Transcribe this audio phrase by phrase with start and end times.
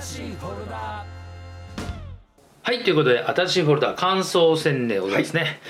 [0.00, 1.04] 新しいフォルダ
[2.62, 5.60] はいということで新しいフォルダ感想戦でございますね、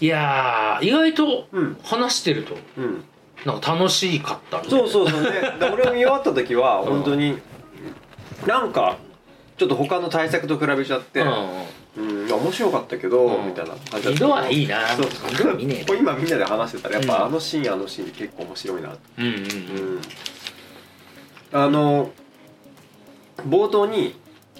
[0.00, 1.76] い、やー意外とうん。
[1.82, 3.04] 話してるとうん。
[3.44, 4.88] なんか楽しかったみたいな。
[4.88, 5.30] そうそうそうね。
[5.60, 7.38] で俺が見終わった時は本当に
[8.46, 8.96] なんか
[9.56, 11.26] ちょっと他の対策と比べちゃってう
[11.96, 13.46] うん面白かったけどうん。
[13.48, 13.74] みたいな。
[13.90, 14.88] 感んじだったはいいな。
[14.96, 17.08] そう二度は見ねえこれ今みんなで話してたらやっうん。
[17.08, 18.88] ぱあのシーンあのシーン結構面白いな
[19.18, 19.32] うんうん。
[19.32, 19.36] う
[19.98, 20.00] ん。
[21.52, 22.10] あの
[23.46, 24.14] 冒頭に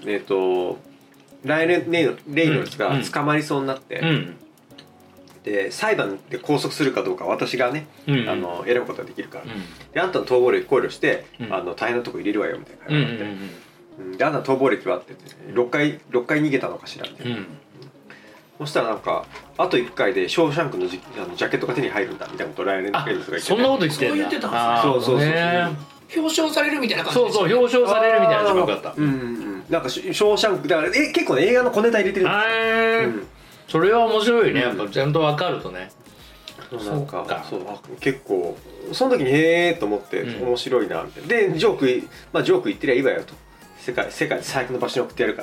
[0.06, 0.78] えっ、と
[1.44, 4.08] ライレン・レイレイノルズが捕まりそうになって、うん。
[4.08, 4.36] うん
[5.44, 9.92] で裁判で拘束するかどうか私がね、うんあの選ぶことができるから、うん。
[9.92, 11.52] であんたの逃亡歴考慮して、うん。
[11.52, 13.38] あの大変なとこ入れるわよみたいなうんう感じで、ん。
[13.98, 14.16] うん。
[14.16, 17.46] であんたの逃亡歴はって言って6回6回逃げたのかしらみたいな、うん。
[18.60, 19.26] そしたらなんか
[19.58, 24.58] あと1回で「ショーシャンクのジあのジャケットが手に入るんだ」みたいなことをライアン・レイノあルズが言っててそんなこと言ってそう言ってたんですね。
[24.58, 25.18] あーそうそうそう。
[25.18, 28.54] ね表彰されるみたいな感じそうそう表彰されるみたいな。
[28.54, 28.94] のがよかった。
[28.96, 29.10] うんうん。
[29.10, 29.14] う
[29.50, 32.26] んなんかショショーシャンクだからえ結構ね映画の小ネタ入れてる。
[32.26, 33.26] んですようん。
[33.66, 34.62] それは面白いね。
[34.62, 34.78] うん。
[34.78, 35.90] やっぱちゃんと分かるとね。
[36.70, 37.18] そうなんか。
[37.18, 37.46] そうか。
[37.50, 38.58] そうあ結構
[38.92, 40.48] その時にへえと思ってうん。
[40.48, 43.32] 面白いなみたいな、でジョークいまあジョーク言ってりゃいいわよと。
[43.78, 45.42] 世界世界最悪の場所に送ってやるか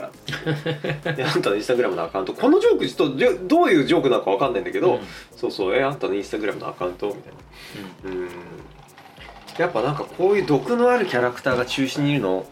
[1.04, 1.14] ら。
[1.14, 2.34] であんたのインスタグラムのアカウント。
[2.34, 5.00] このジョークちょっとどういうジョークなのかわかんないんだけど、うん。
[5.36, 5.76] そうそう。
[5.76, 7.08] えあんたのインスタグラムのアカウント？
[7.08, 7.34] みたい
[8.04, 8.20] な。
[8.20, 8.30] うん
[9.58, 12.46] やっぱなんかこういう毒のあるキャラクターが中心にいるの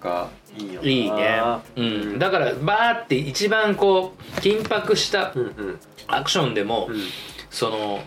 [0.00, 0.88] がいいよな。
[0.88, 1.40] いいね、
[1.76, 1.82] う
[2.16, 5.80] ん、だからバーって一番こう緊迫したうんうん。
[6.06, 6.96] アクションでも、うん。
[7.50, 8.00] その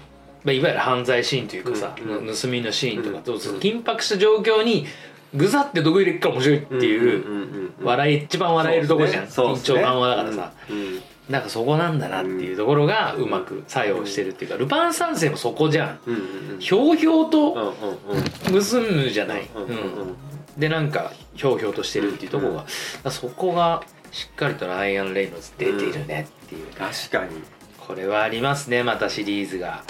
[0.44, 2.36] まあいわゆる犯罪シーンというかさ、うんうん。
[2.36, 3.39] 盗みのシーンとか、うん。
[3.39, 4.86] そう緊迫した状況に
[5.33, 10.96] ぐざって毒入れっから面白いっていう、うんうんうんうん笑い一番笑えるとこじゃん、緊張緩和だからさ、うんうん
[11.30, 16.00] なんかそこなんだなっていうところがうまく作用してるっていうか、ルパン三世もそこじゃん。
[16.08, 16.22] うんうん
[16.53, 16.59] うん。
[16.59, 18.64] ひょうひょううんとうんうん。
[18.64, 20.16] 盗むじゃない、うんうんうん
[20.58, 22.70] でなんかひょうひょうとしてるっていうところが、だか
[23.03, 26.66] らそこがしっかりとライアン・レイノルズ出ているねっていう。
[26.66, 27.43] ね、確かに。
[27.77, 29.83] これはありますねまたシリーズが。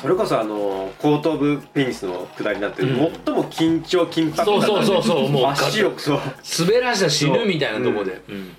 [0.00, 2.96] それこそあの後頭部ペニスの下りになって、うん。
[3.24, 6.20] 最も緊張緊迫そうそうそうそうもう足をそう。
[6.60, 8.54] 滑らしたら死ぬみたいなとこで、うん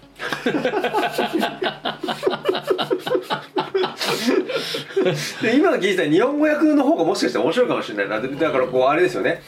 [5.41, 8.21] で今の聞いたら日本語訳の方がもしかしたら面白いかもしれないな。
[8.21, 9.41] でだからこうあれですよね。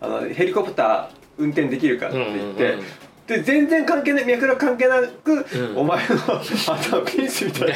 [0.00, 1.06] あのヘリコプター
[1.38, 2.86] 運転できるかって言って、うんうんうん。
[3.26, 5.36] で全然関係ない脈絡関係なく、う
[5.74, 5.78] ん。
[5.78, 7.74] お前の頭ペニスみたいな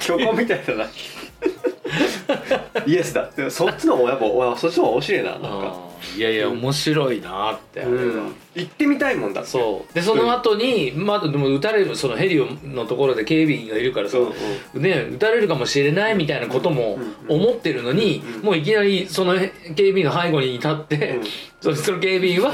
[0.00, 0.86] 虚構みたいだな。
[2.86, 3.30] イエスだ。
[3.36, 5.76] でもそっちの方がやっぱわそっちの方が面白いななんか、
[6.16, 9.50] いやいや面白いなってあれは、うん、行ってみたいもんだって。
[9.50, 9.94] そう。
[9.94, 14.32] でその後にまあでも撃たれるそのヘリのところで警備員がいるからさ、そ
[14.74, 14.80] う。
[14.80, 16.98] ね撃たれるかもしれないみたいなことも
[17.28, 17.36] うん。
[17.36, 18.42] 思ってるのに、うん。
[18.42, 21.24] もういきなりその警備員の背後に立って、うん。
[21.62, 22.50] そその警備員は、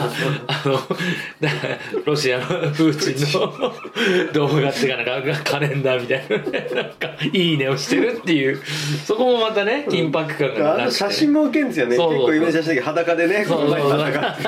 [0.46, 0.74] あの
[1.40, 1.48] だ
[2.04, 3.72] ロシアのプーチンの
[4.34, 6.28] 動画っていうかなんかカレンダーみたい
[6.74, 8.60] ななんかいいねをしてるっていう。
[9.06, 10.98] そこもまたね緊迫感があのなくて。
[10.98, 11.96] 写真も受けるんですよね。
[11.96, 13.80] 結構有名な写真だけど裸でねそうそうそう。
[13.82, 14.42] この前戦って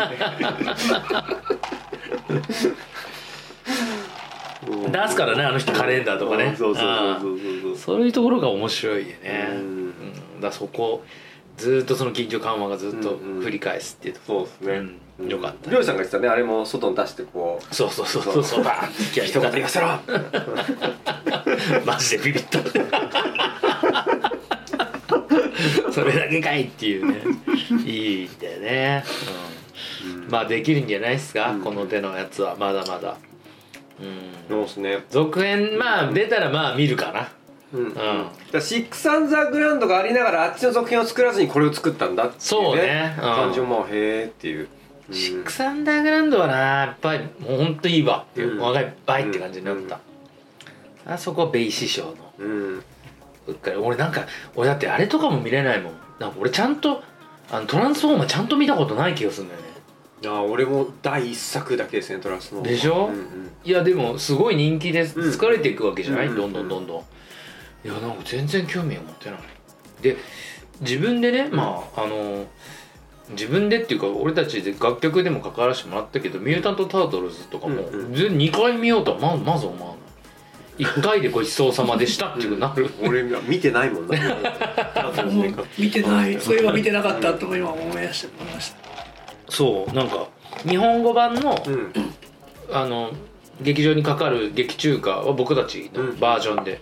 [4.90, 6.54] 出すからねあの人カレンダーとかね。
[6.56, 7.76] そうそうあそうーそうそう。
[7.78, 9.58] そういうところが面白いよね、うん。
[9.58, 10.40] うん。
[10.40, 11.02] だそこ
[11.56, 13.44] ずーっとその緊張緩和がずっとうんうん。
[13.44, 14.90] 繰り返すっていうとこそうですね。
[15.20, 15.28] うん。
[15.28, 15.70] よかった。
[15.70, 17.74] りょうさんが言ってたねあれも外に出してこう。
[17.74, 18.44] そうそうそうそう。
[18.44, 18.64] そう。
[18.64, 19.88] バーンって気合い人が言わせろ。
[21.84, 22.58] マジでビビった
[25.92, 27.20] それだけかいっていうね。
[27.84, 29.04] いいんだよね、
[30.04, 31.60] うん、まあできるんじゃないですか、うん。
[31.62, 32.56] この手のやつは。
[32.58, 33.16] まだまだ。
[34.00, 34.48] うん。
[34.48, 35.04] そうですね。
[35.10, 37.28] 続編まあ出たらまあ見るかな。
[37.72, 37.94] うん。
[37.94, 43.14] だからシックス・アン・ザ・グラウンドがありながらあっちの続編を作らずにこれを作ったんだっていうそうね。
[43.16, 43.22] うん。
[43.22, 44.68] 感じもまあへえっていう。
[45.08, 45.14] うん。
[45.14, 48.60] シックスアンダーグラウンドはなやっぱりもうほんといいわっていう、うん。
[48.60, 50.00] 若い倍って感じになった、
[51.06, 52.14] あそこはベイ師匠の。
[52.38, 52.82] うん
[53.50, 53.76] うっかり。
[53.76, 55.92] 俺なんか俺だってあれとかも見れないもん。
[56.18, 57.02] なんか俺ちゃんと
[57.50, 59.66] あのトランスフォーマーちゃんと見たことない気がするんだよね。
[60.26, 63.06] あ俺も第一作だけですねトランスのでしょ？
[63.06, 63.50] うんうん。
[63.64, 67.02] いやでもすごい人気で疲れていくわけじゃない、うんどんどんどんどん。
[67.82, 69.40] いやなんか全然興味を持ってない
[70.02, 70.16] で
[70.80, 72.44] 自分でねまああの
[73.30, 77.76] 自分でっていうか俺たちで楽曲でも関わらせてもらったけど「ミュータント・タートルズ」とかも、
[78.12, 79.99] 全2回見ようとはままず思わない
[80.80, 82.90] 1回でごちそうさまでしたっていうなる。
[83.02, 84.16] 俺見てないもんな。
[85.78, 86.40] 見てない。
[86.40, 88.76] そういえば見てなかったと今思い出して思いました。
[89.48, 90.28] そうなんか
[90.68, 91.92] 日本語版のうん
[92.72, 93.10] あの
[93.60, 96.80] 劇場にかかる劇中歌は僕たちのバージョンで、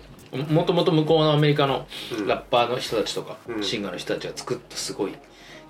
[0.51, 1.87] もともと向こうのアメリカの
[2.17, 2.27] うん。
[2.27, 3.63] ラッパーの人たちとか、うん。
[3.63, 5.15] シンガーの人たちが作ったすごい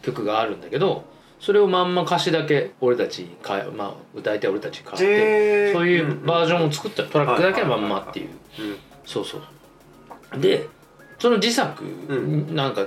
[0.02, 1.04] 曲があるんだけど
[1.40, 8.28] それをまんま歌詞だけ俺たちに変え、まあ、歌い手は俺たちに変てそういうバージョンを作ったトラックだけはまんまっていう。
[8.28, 8.76] うん。
[9.04, 10.40] そうそう。
[10.40, 10.68] で
[11.18, 12.54] その自作、ん。
[12.54, 12.86] なんか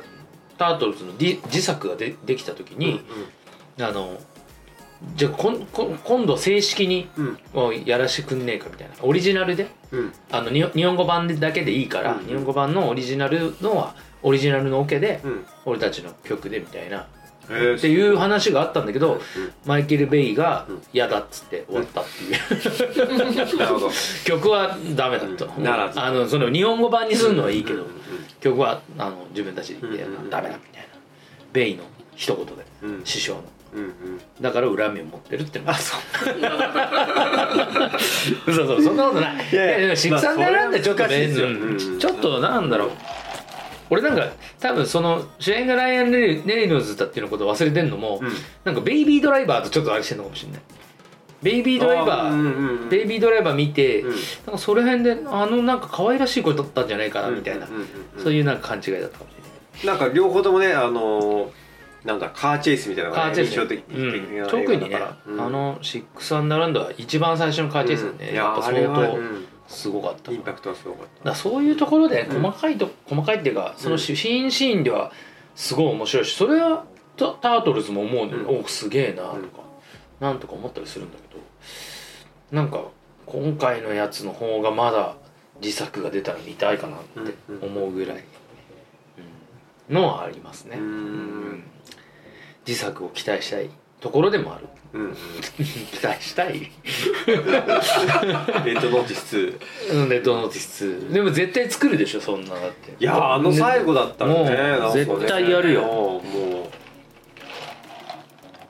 [0.58, 3.02] タートルズの自自作がでできた時に、
[3.80, 4.18] あの
[5.16, 7.10] じゃあこんこん今度正式に
[7.86, 8.96] やらしてくんねえかみたいな。
[9.02, 10.14] オリジナルでうん。
[10.32, 12.26] あのに日本語版だけでいいから、うん。
[12.26, 15.46] 日本語版のオリジナルのはオリジナルのオケで、うん。
[15.66, 17.08] 俺たちの曲でみたいな
[17.76, 19.20] っていう話があったんだけど、うん。
[19.66, 23.90] マイケル・ベイがうん嫌だっつって終わったっていう、なるほど。
[24.26, 25.64] 曲はダメだと、うん。
[25.64, 26.00] ならず。
[26.00, 27.86] あのその日本語版にするのはいいけど、
[28.40, 29.80] 曲はあの自分たちで
[30.30, 30.88] ダメだみたいな。
[31.54, 31.84] ベイの
[32.16, 32.52] 一言で、
[32.84, 33.02] うん。
[33.04, 33.44] 師匠の。
[33.74, 33.92] うんうん。
[34.42, 36.02] だから恨みを持ってるってあそう。
[38.54, 39.48] そうそうそんなことない。
[39.52, 42.92] いやいややいやシックサンダーランドちょっとちょっとなんだろう
[43.92, 48.32] 俺なんか多分その主演がライアン・レイノルズだっていうのことを忘れてんのも、うん。
[48.64, 50.62] なんかベイビードライバーとちょっとあれしてんのかもしれない。
[51.44, 52.46] ベイビードライバー、うんうん
[52.84, 52.90] うん。
[52.90, 54.10] ベイビードライバー見て、うん。
[54.12, 54.18] なん
[54.54, 57.88] かその辺であのなんか可愛らしい声だったんじゃないかなみたいな、うんうんうん
[58.24, 60.00] そういうなんか勘違いだったかもしれない。
[60.00, 61.48] なんか両方ともねあのー
[62.06, 63.52] なんだカーチェイスみたいなのがねカーチェイス。
[63.52, 64.48] 印象的うん。
[64.48, 65.42] 特にね、うん。
[65.42, 68.36] あの「シックス・アンダーランド」は一番最初のカーチェイスでね、うん。
[68.38, 68.92] やっぱ相当。
[68.94, 69.41] はうん
[69.72, 74.00] すごかった、インパクトはすごかっだからそういうところでうん細かいと、細かいっていうかそのうん。
[74.00, 75.12] シーンシーンでは
[75.56, 76.86] すごい面白いしそれは
[77.18, 78.60] タタートルズも思うのよ、うん。
[78.62, 79.64] おすげえなとか、
[80.20, 81.42] なんとか思ったりするんだけど
[82.52, 82.84] なんか
[83.26, 85.16] 今回のやつの方がまだ
[85.62, 87.34] 自作が出たら見たいかなって
[87.66, 88.24] 思うぐらい、
[89.90, 89.96] うん。
[89.96, 91.64] のはありますね、たうん。
[92.68, 93.70] 自作を期待したい
[94.02, 94.68] ところでもある。
[94.94, 95.16] うんうん。
[95.64, 96.60] 期待したい。
[97.28, 102.92] レッドノーティス2うんレッドノーティス2でも絶対作るでしょそんなだって。
[103.00, 104.92] いやあの最後だったらねね。
[104.94, 105.82] 絶対やるよ。
[105.84, 106.22] も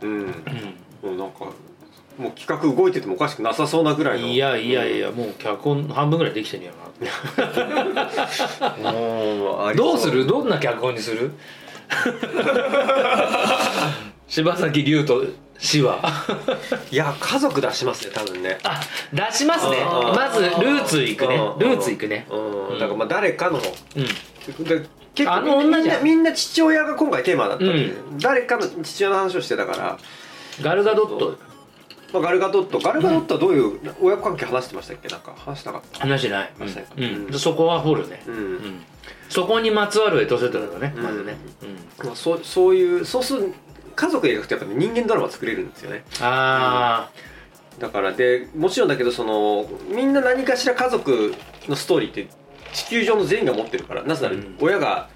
[0.01, 0.09] うう。
[0.09, 0.21] ん。
[0.21, 0.27] うん。
[1.01, 1.45] もうなんか
[2.17, 4.27] もう企画動いててもおかしくなさそうなぐらいの。
[4.27, 6.61] いやいやいやもう脚本半分ぐらいできてん。
[6.63, 6.71] や
[8.83, 10.27] などうする？
[10.27, 11.31] どんな脚本にする？
[14.31, 15.25] 柴崎龍と
[15.59, 16.01] 死は
[16.89, 18.57] いや家族出しますね多分ね。
[18.63, 18.79] あ
[19.13, 19.77] 出しますね。
[19.79, 20.15] うん。
[20.15, 21.35] まずルーツいくね。
[21.35, 21.59] うん。
[21.59, 22.25] ルーツいくね。
[22.31, 22.79] うん。
[22.79, 24.63] だからまあ誰かのうん。
[24.63, 29.97] で結構みんなみんな父親が今回テーマだったんで、誰かの父親の話をしてたから、
[30.61, 31.37] ガルガドット。
[32.13, 32.79] まあ、ガルガドット。
[32.79, 35.09] ガルガドットはどういう親子関係話してましたっけ？
[35.09, 35.99] なんか話したかった？
[35.99, 36.51] 話してない。
[36.57, 37.27] うん。
[37.29, 37.39] うん。
[37.39, 38.23] そこは掘るね。
[38.25, 38.83] うん、うん。
[39.27, 41.35] そこにまつわるエトセトラだねまずね。
[41.99, 42.07] うん。
[42.07, 43.53] まあ、そうそういうそうする
[44.01, 46.03] 家族で描くとやっぱ人間ドラマ作れるんですよね。
[46.21, 47.12] あ
[47.77, 51.36] だからでもちろんだけどそのみんな何かしら家族
[51.69, 52.27] のストーリーって
[52.74, 54.57] 地球上の全員が持ってるからなぜならうん。
[54.59, 55.09] 親が、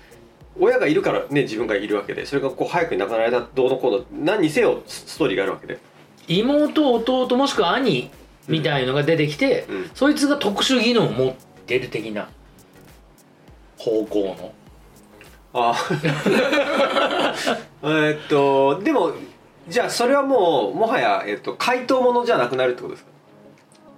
[0.60, 5.80] 親がいるからね自分がいるわけでそれがこう早くに亡くなられたどうのこうの何にせよスストーリーがあるわけで。
[6.28, 8.12] ー妹弟もしくは兄
[8.48, 9.92] みたいのが出てきてうん。
[9.96, 11.36] そいつが特殊技能を持っ
[11.66, 12.30] てる的な
[13.80, 14.54] 方向の。
[15.56, 15.74] あ
[17.86, 19.14] えーっとでも
[19.68, 23.12] じゃあそれはもうもはや、えーっと怪盗ものじゃなくなるってことですか？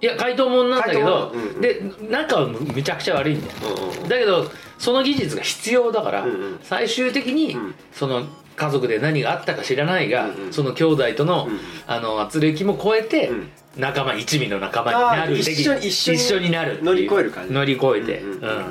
[0.00, 1.60] いや怪盗もんなんだけど、うんうん。
[1.60, 3.52] で仲はむめちゃくちゃ悪いんだよ。
[3.76, 6.58] うんうんだけどその技術が必要だから、うんうん。
[6.62, 7.74] 最終的に、うん。
[7.92, 8.22] その
[8.54, 10.52] 家族で何があったか知らないが、うんうん。
[10.52, 13.48] その兄弟との、うんあの圧力も超えて、うん。
[13.76, 15.36] 仲間一味の仲間になる。
[15.36, 17.52] 一緒に一緒になる乗り越える感じ。
[17.52, 18.56] 乗り越えて、うんうんうん。
[18.56, 18.64] うん。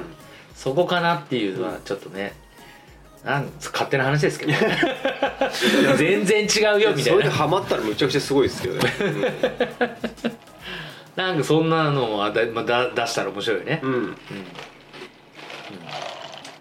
[0.56, 2.34] そこかなっていうのはちょっとね
[3.24, 4.54] なん勝手な話ですけど。
[5.98, 8.82] 全然違うよみたそれでいなハマったらむちゃくちゃすごいですけどね、
[11.16, 13.94] なんかそんなのをだ、まあ、だ出したら面白いよね、うん。
[13.94, 14.16] うん。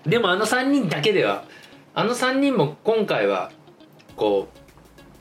[0.06, 1.44] でもあの3人だけでは
[1.94, 3.50] あの3人も今回は
[4.16, 4.48] こ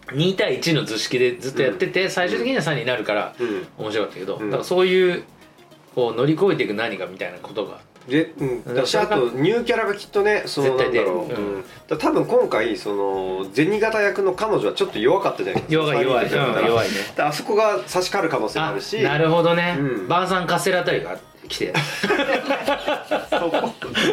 [0.10, 3.68] う2対1の図式でずっとやってて、最終的には3人になるからうん。
[3.78, 4.50] 面白かったけど、うん。
[4.50, 5.24] だからそういう
[5.96, 11.56] こう乗り越えていく何かみたいなことがで、うん、だから私あとニューキャラがきっとねその絶対出るなんだろう、うん。
[11.56, 11.64] うん。
[11.88, 15.74] だ多分今回その銭形役の彼女はちょっと弱かったじゃないですか。
[15.74, 16.96] 弱い弱い、弱いね。
[17.18, 19.02] あそこが差し替わる可能性もああるし。
[19.02, 20.08] なるほどね、うん。
[20.08, 21.74] バンサンカステラあたりが来て。
[21.74, 24.12] またこうい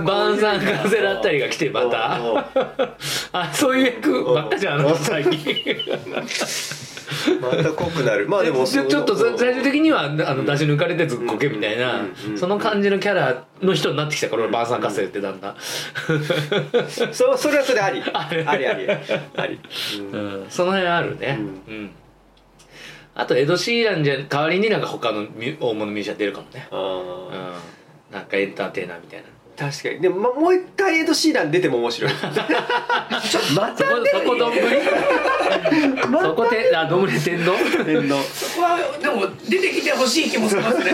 [0.00, 2.18] うバンサンカステラあたりが来てまた。
[3.32, 5.76] あそういう役ばっかじゃんあの人最近
[7.40, 8.28] また濃くなる。
[8.28, 12.06] まあでもちょちょっと最終的にはあの出し抜かれてずっこけみたいな
[12.36, 15.50] その感じのキャラの人になってきたから俺バンサンカステラってだんだ。
[15.50, 15.56] ん
[17.12, 18.02] そそれはそれ あり。
[18.02, 19.60] ありありあり、
[20.12, 20.46] うんうん。
[20.48, 21.38] その辺あるね。
[21.68, 21.90] ううん。
[23.14, 25.26] あとエド・シーランじゃ代わりになんか他の
[25.60, 26.66] 大物ミュージシャン出るかもね。
[26.70, 26.76] あ
[28.10, 28.14] うん。
[28.14, 30.00] なんかエンターテイナーみたいな確かに。
[30.00, 32.12] でも、ま、もう一回エド・シーラン出ても面白い。
[32.12, 34.66] まそこそこどんぶり
[36.22, 37.56] そこてあどんぶり天丼？
[37.84, 40.92] 天皇そこはでも出てきてほしい気もしますね。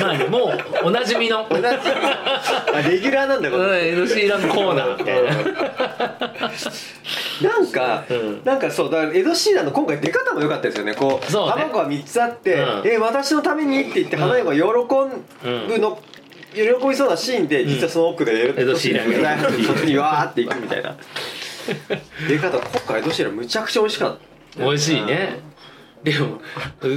[0.00, 0.52] まあねも
[0.84, 1.46] うおなじみの。
[1.48, 3.90] 同じあレギュラーなんだこれ。
[3.92, 4.98] うん NC ランコーナー。
[4.98, 5.30] みたいな
[7.42, 8.42] なんか、うん。
[8.44, 10.94] なんかそうだからエド・シーランの今回出方も良かったですよね。
[10.94, 11.52] こうそうね。
[11.52, 15.98] 卵が3つあってうん「え私のために?」って言って花嫁が喜ぶの、
[16.54, 20.96] 喜びそうなシーンで、実はその奥でエドシーランががそっちにわーっていくみたいな。
[22.28, 24.18] 出方今回エド・シーランむちゃくちゃ美味しかっ
[24.56, 24.64] た。
[24.64, 25.40] 美味しいね。
[26.04, 26.38] でも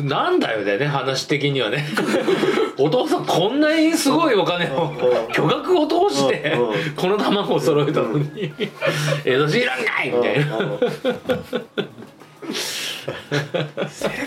[0.03, 1.85] なんだよね話的にはね。
[2.77, 5.33] お父さんこんなにすごいお金をうん。
[5.33, 6.57] 巨額を通して
[6.95, 8.51] この卵を揃えたのに。
[9.23, 10.57] 江戸シーランかいみたいな。
[13.89, 14.13] セレ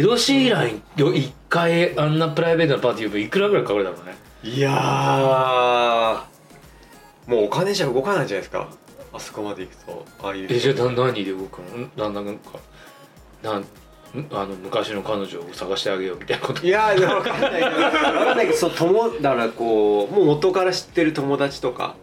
[0.00, 4.16] ブだぞ江戸シーランよ一回あんなプライベートなパーティーいくらぐらいかかるだろうね。
[4.42, 8.68] いやーもうお金じゃ動かないんじゃないですか。
[9.12, 10.46] あそこまで行くとああいう。
[10.50, 12.58] えじゃあな何で動くのなんなんか
[13.42, 13.64] なん
[14.30, 16.66] あの昔の彼女を探してあげようみたいなこと。
[16.66, 17.70] いやーでも分かんないけど。
[17.70, 21.96] 分かんないけどそう友だからこうもう元から知ってる友達とか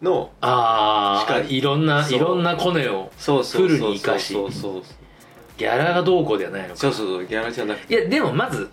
[0.00, 2.16] のああいろんなそう。
[2.16, 4.32] いろんなコネをそうそうそうフルに生かし。
[4.32, 4.82] そうそう
[5.60, 6.76] ギャラがどうこうではないのか。
[6.76, 7.94] そうそうそうギャラじゃなくて。
[7.94, 8.70] いやでもまず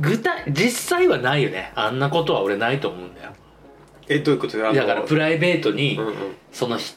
[0.00, 1.72] 具体実際はないよね。
[1.74, 3.32] あんなことは俺ないと思うんだよ。
[4.08, 4.56] えどういうこと？
[4.56, 6.14] だからプライベートにうんうん。
[6.50, 6.94] そのひ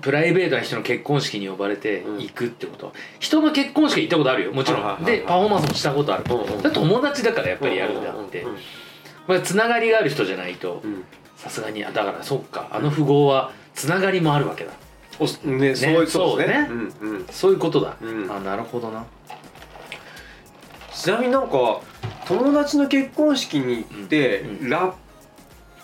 [0.00, 2.20] プライベートな人の結婚式に呼ばれてうん。
[2.20, 2.86] 行くってこと。
[2.86, 5.04] は人の結婚式行ったことあるよもちろん。
[5.04, 6.24] でパフォーマンスもしたことある。
[6.28, 8.46] うん友達だからやっぱりやるんであって。
[9.42, 11.04] つながりがある人じゃないとうん。
[11.36, 11.84] さすがに。
[11.84, 12.68] あだからそっか。
[12.70, 14.70] あの富豪はつながりもあるわけだ
[15.20, 16.08] おねそういうことですね。
[16.08, 16.66] そうね。
[16.70, 16.72] う
[17.06, 17.26] んうん。
[17.30, 17.96] そういうことだ。
[18.00, 18.30] うん。
[18.30, 19.04] あなるほどな。
[20.94, 21.80] ちなみになんか
[22.26, 24.92] 友達の結婚式に行って、うんラッ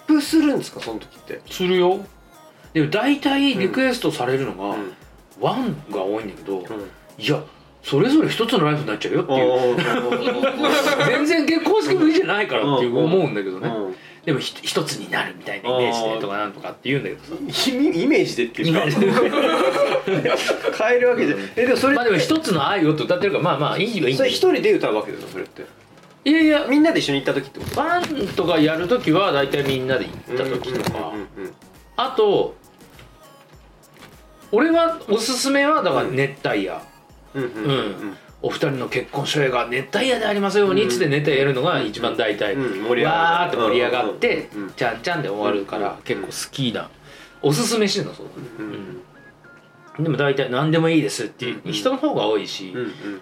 [0.07, 0.81] プするんですか？
[0.81, 1.41] その時って。
[1.51, 2.05] するよ。
[2.73, 4.93] でも大体リクエストされるのがうん。
[5.41, 6.65] ワンが多いんだけどうん。
[7.19, 7.43] いや
[7.83, 9.77] それぞれ一つのライフになっちゃうよっていう。
[11.07, 13.69] 全然結婚式向きじゃないからっていう思うんだけどね
[14.25, 17.33] でもひ一つになるみたいなイメージでとかなんとかって言うんだけどさ。
[17.71, 17.73] イ
[18.07, 18.81] メージでっていうか。
[20.87, 24.17] 変えるわけじゃえでもそれまあでも一つの愛をって歌ってるからまあまあいいはいいん。
[24.17, 25.65] それ一人で歌うわけですよそれって。
[26.25, 26.67] いやいや。
[26.69, 27.77] みんなで一緒に行った時ってこと？
[27.77, 28.03] バン
[28.35, 31.13] とかやるときは大体みんなで行った時とか。
[31.97, 32.57] あと
[34.53, 36.81] 俺はおすすめはだから熱帯夜。
[37.35, 37.71] うんうんうん。
[37.71, 38.17] うん
[38.47, 46.91] お二人の結婚初映が熱帯夜でありますようにっつって熱帯夜やるのが一番大体わーって盛り上がってうんうんちゃんちゃんで終わるかうんら結構好きな
[47.41, 48.27] おすすめしてるのそう
[48.59, 49.03] うん。
[49.99, 50.05] うん。
[50.05, 53.21] でも大体何でもいいですっていううん人の方が多いしうんうん。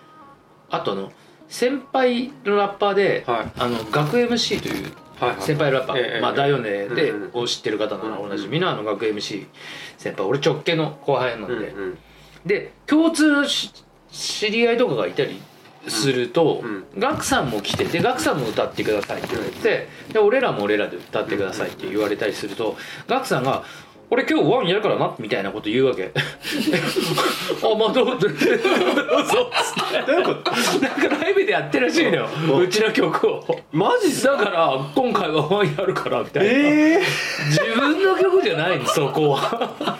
[0.70, 1.12] あとあの
[1.48, 3.52] 先輩のラッパーではい。
[3.58, 4.92] あの学 MC という
[5.38, 9.46] 先輩ラッパええーまあだよねでを知ってる方ならうんおなじみのあの学 MC
[9.98, 11.54] 先輩俺直系の後輩なんで。
[11.54, 11.98] うんうん。
[12.44, 13.70] で共通のし
[14.12, 15.40] 知り合いとかがいたり
[15.88, 16.84] すると、うん。
[16.98, 22.76] ガクさんも来てでガクさんも歌ってくださいって言われてで俺らも俺らで歌ってくださいって言われたりすると
[23.08, 23.64] ガクさんが
[24.12, 26.12] 「俺今日ワンやるからな」みたいなこと言うわけ。
[26.12, 30.50] あまあどうぞどうぞっつってどういうこと
[30.80, 32.28] なんかライブでやってるらしいのよ。
[32.60, 33.42] うちの曲を。
[33.72, 37.02] マジだから今回はワンやるからみたいな、ええ
[37.48, 38.86] 自分の曲じゃないの。
[38.86, 39.96] そこは。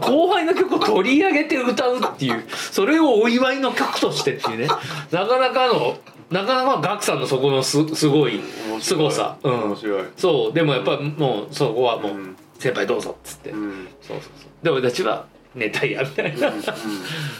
[0.00, 2.44] 後輩の曲を取り上げて歌うっていう。
[2.50, 4.66] それをお祝いの曲としてっていうね。
[5.12, 5.98] なかなかの
[6.30, 8.40] なかなかガクさんのそこのすすごい
[8.80, 9.62] すごさ、うん。
[9.66, 10.02] 面、白い。
[10.16, 10.52] そう。
[10.52, 13.88] でもやっぱもうそこはもう、うん先輩どうぞっつって、うん。
[14.00, 14.64] そうそうそう。
[14.64, 16.52] で俺たちは熱帯夜みたいな。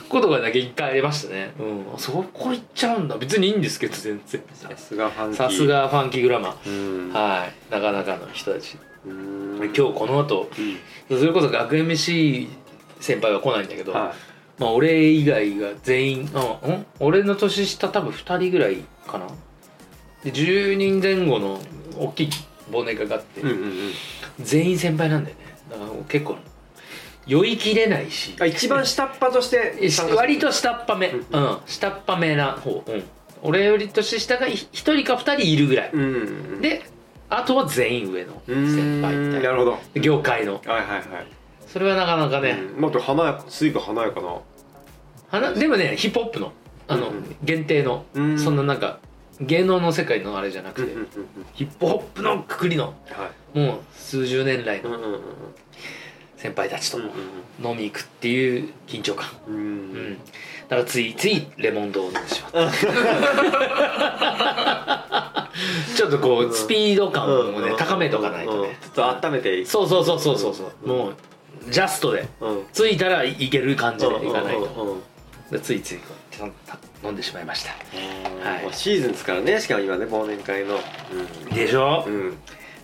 [0.09, 1.53] ことがだけ一回ありましたね。
[1.59, 1.99] うん。
[1.99, 3.17] そこ行っちゃうんだ。
[3.17, 4.43] 別にいいんですけど全然。
[4.55, 5.37] さすがファンキー。
[5.37, 7.07] さすがファンキーグラマー。
[7.07, 7.13] うん。
[7.13, 7.73] はい。
[7.73, 8.77] なかなかの人たち。
[9.07, 9.57] うん。
[9.77, 10.51] 今日この後
[11.11, 11.19] うん。
[11.19, 12.49] それこそ学 MC
[13.01, 14.15] 先輩は来ないんだけど、は
[14.59, 16.87] まあ、俺以外が全員あん？
[17.01, 19.27] 俺の年下多分2人ぐらいかな。
[20.23, 21.61] で10人前後の
[21.99, 22.31] 大きい
[22.71, 23.93] 忘年会があって、いうんうんうん。
[24.41, 25.43] 全員先輩なんだよね。
[25.71, 26.37] だから結構
[27.27, 28.35] 酔いきれないし。
[28.41, 29.75] あ一番下っ端として
[30.15, 31.43] 割と下っ端めううん。
[31.43, 33.05] ん、下っ端めな方、うん、
[33.43, 35.99] 俺より年下が1人か2人いるぐらい、う
[36.59, 36.83] んで
[37.31, 39.51] あとは全員上のうん先輩みたいな。
[39.51, 39.79] なるほど。
[40.01, 40.55] 業界の。
[40.55, 41.05] はいはいはい。
[41.67, 42.81] それはなかなかね、うん。
[42.83, 44.29] もっと華やか随分華やかな。
[44.29, 46.53] はなでもねヒップホップの
[46.87, 47.37] あの、うんうん。
[47.43, 48.39] 限定の、うん。
[48.39, 49.01] そんななんか
[49.41, 51.09] 芸能の世界のあれじゃなくて、うんうん
[51.55, 53.59] ヒップホップのくくりのはい。
[53.59, 54.91] もう数十年来の
[56.37, 57.05] 先輩たちとうん
[57.65, 59.65] 飲み行くっていう緊張感、うんううん。
[60.13, 60.17] ん、
[60.69, 62.73] だからついついレモンドを飲んでしまった。
[65.97, 70.89] ちょっとこうスピード感をねうん高めとかないとうんねちょっと温めていいそうそうそうそうそうそう。
[70.89, 71.15] もう
[71.71, 72.27] ジャストで。
[72.41, 72.65] うん。
[72.73, 74.99] 着いたらいける感じでいかないと
[75.61, 75.99] ついつい
[77.05, 77.71] 飲んでしまいました。
[77.71, 78.65] はい。
[78.65, 79.61] まあシーズンですからね。
[79.61, 80.79] しかも今ね忘年会の。
[81.55, 82.05] でしょ？
[82.07, 82.37] うん、うん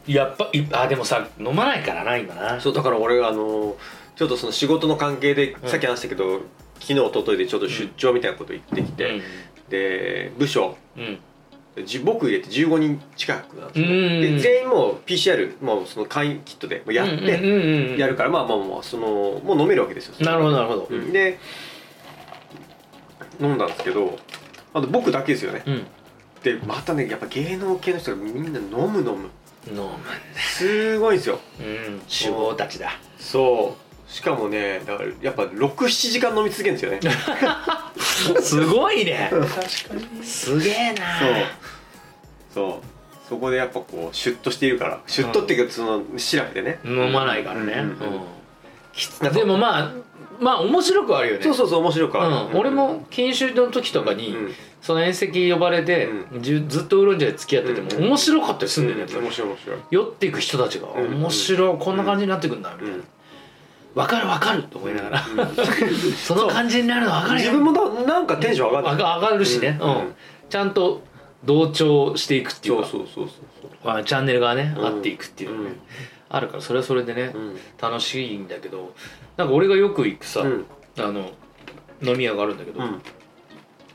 [0.06, 2.60] やっぱいあでもさ飲まないからな今な。
[2.60, 3.76] そうだから俺あの
[4.16, 6.40] ちょっとその仕事の関係で、さっき話したけど
[6.80, 9.20] 昨日一昨日でちょっと出張みたいなこと言ってきて、
[9.68, 10.76] で部署。
[10.96, 11.18] うん。
[12.04, 20.14] 僕入れて15人近くなんですよ、全員もう PCR もうその簡易キットでやってうんうんうんうんやるから、まあまあまあそのもう飲めるわけですよ。
[20.20, 20.88] なるほどなるほど。
[20.90, 21.12] うん。
[21.12, 21.38] で
[23.40, 24.18] 飲んだんですけど
[24.74, 25.62] あと僕だけですよね。
[25.66, 25.86] うん。
[26.42, 29.30] でまたねやっぱ芸能系の人がみんな飲む飲む。
[29.68, 30.10] 飲むんだ。
[30.36, 31.38] すごいんですよ。
[31.60, 32.02] うん。
[32.08, 32.92] 酒豪たちだ。
[33.18, 34.10] そう。
[34.10, 37.00] しかもねだからやっぱ67時間飲み続けるんですよね。
[38.40, 39.30] すごいね。
[39.30, 40.24] 確かに。
[40.24, 41.20] すげえな。
[42.54, 42.70] そう。
[42.70, 43.28] そう。
[43.28, 45.00] そこでやっぱこうシュッとしているから。
[45.06, 46.80] シュッとっていうかその調べてね。
[46.84, 47.72] 飲まないからね。
[47.74, 47.80] うん。
[47.80, 47.86] うん。
[47.86, 48.14] うん。
[48.14, 49.92] うんでもまあ
[50.40, 51.42] まあ面白くはあるよね。
[51.42, 54.52] そうそうそう面白くある、うん、俺も研修の時とかに、うん。
[54.80, 56.08] その遠席呼ばれて、
[56.40, 58.08] ずっとウーロン茶で付き合ってても、うん。
[58.08, 59.22] 面白かったりすんだよね、うん。
[59.24, 59.78] 面白い面白い。
[59.90, 61.14] 酔っていく人たちが、うん。
[61.16, 63.04] 面白いこんな感じになってくんだみたいな、うん。
[63.94, 65.54] 分かる分かると思いながら、うん。
[66.16, 67.52] その感じになるの分かるよ。
[67.52, 69.90] 自分もななんかテンション上がって上がるしね、うん。
[69.90, 70.14] うん。
[70.48, 71.02] ちゃんと
[71.44, 72.88] 同調していくっていうか。
[72.88, 73.70] そうそうそうそう。
[73.84, 74.86] まあチャンネルがね、うん。
[74.86, 75.76] 合っていくっていうのね、うん。
[76.30, 77.58] あるからそれはそれでね、うん。
[77.78, 78.94] 楽しいんだけど
[79.40, 80.66] なんか俺がよく行くさ、うん。
[80.98, 81.30] あの
[82.02, 83.00] 飲み屋があるんだけど、うん。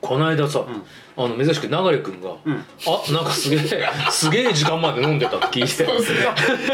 [0.01, 0.65] この間さ、
[1.17, 2.55] あの珍しく流れ君が、うん。
[2.55, 3.59] あなんかすげえ
[4.09, 5.67] すげえ時間まで飲んでたって聞いて。
[5.67, 6.19] そうですね。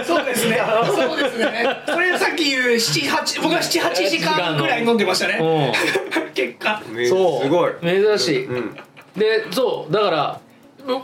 [0.05, 0.61] そうですね。
[0.85, 1.83] そうですね。
[1.85, 5.37] それさっき言う七八僕は七八時間ぐらい飲んでましたね。
[5.41, 6.81] う 結果。
[7.09, 7.43] そう。
[7.43, 7.73] すごい。
[7.83, 8.77] 珍しい、うん。
[9.17, 10.39] でそうだから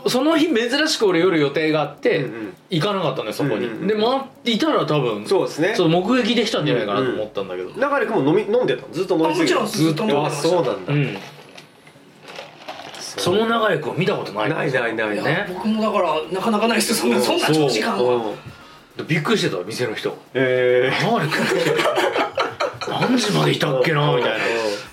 [0.08, 2.26] その日珍しく俺夜予定があって、
[2.70, 3.86] 行かなかったのよそこに、うんうんうん。
[3.86, 5.74] で待っていたら多分そうですね。
[5.76, 7.70] そう目撃できたんじゃないかなと思ったんだけど。
[7.70, 8.92] 流れ君も飲み飲んでたの？
[8.92, 9.54] ずっと飲みすぎて。
[9.54, 11.16] あもちろんずっと飲んでまあしたそうなんだ、うん。
[12.98, 14.48] その流れ君を見たことない。
[14.50, 15.16] ないないないい。
[15.16, 15.46] やね。
[15.54, 16.96] 僕もだからなかなかないですよ。
[16.96, 17.96] そんなそんな長時間。
[17.96, 18.34] は。
[19.06, 20.16] びっくりしてた店の人。
[20.34, 21.38] え流れ君
[22.88, 24.36] 何時までいたっけなみたいな。
[24.36, 24.42] うん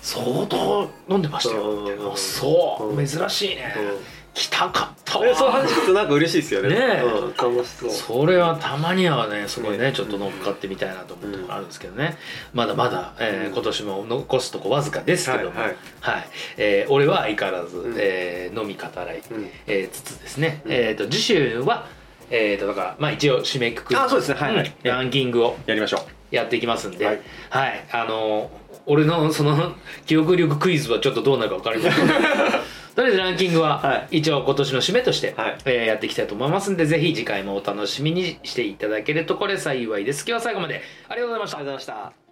[0.06, 2.14] 相当飲んでましたよ。
[2.14, 3.06] そう。
[3.06, 3.74] 珍しいね。
[3.76, 6.68] うん来たかったえそうわ話聞くとなんか嬉しいですよね。
[6.68, 7.02] ねえ。
[7.02, 7.90] うん、楽しそう。
[7.90, 12.18] それはたまにはねそこにねねちょっと乗っかってみたいなと思うところあるんですけどね。
[12.52, 15.58] まだまだ、えー今年も残すとこわずかですけども。
[15.58, 15.72] ははい。
[15.72, 16.28] い、はい。
[16.58, 17.94] えー俺は相変わらず、ん。
[17.96, 19.50] えー飲み語らい、うん。
[19.66, 21.86] えーつつですね、うんえー、と次週は
[22.30, 24.38] えー、とだからまあ一応締めくくりあそうですね。
[24.38, 24.66] はいはい。
[24.66, 27.12] うんランキングをやりましょやっていきますんで、は
[27.48, 27.70] はい。
[27.70, 28.50] い、あの
[28.84, 29.72] 俺のその
[30.04, 32.06] 記憶力クイズはちょっとどうなるか分かりません
[32.96, 35.58] とりあえずランキングはは一応今年の締めとして、はい。
[35.66, 40.20] えーやっていきたいと思いますんでぜひ次回もお楽しみにしていただけるとこれ幸いです。
[40.20, 40.80] 今日は最後まで。
[41.08, 41.56] ありがとうございました。
[41.58, 42.25] うありがとうございました